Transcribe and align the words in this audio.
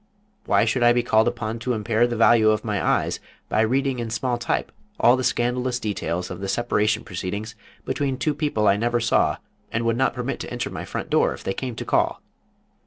Why 0.47 0.65
should 0.65 0.81
I 0.81 0.93
be 0.93 1.03
called 1.03 1.27
upon 1.27 1.59
to 1.59 1.73
impair 1.73 2.07
the 2.07 2.15
value 2.15 2.49
of 2.49 2.65
my 2.65 2.83
eyes 2.83 3.19
by 3.49 3.61
reading 3.61 3.99
in 3.99 4.09
small 4.09 4.39
type 4.39 4.71
all 4.99 5.15
the 5.15 5.23
scandalous 5.23 5.79
details 5.79 6.31
of 6.31 6.39
the 6.39 6.47
separation 6.47 7.03
proceedings 7.03 7.53
between 7.85 8.17
two 8.17 8.33
people 8.33 8.67
I 8.67 8.77
never 8.77 8.99
saw 8.99 9.37
and 9.71 9.85
would 9.85 9.97
not 9.97 10.15
permit 10.15 10.39
to 10.39 10.49
enter 10.51 10.71
my 10.71 10.85
front 10.85 11.11
door 11.11 11.33
if 11.35 11.43
they 11.43 11.53
came 11.53 11.75
to 11.75 11.85
call? 11.85 12.19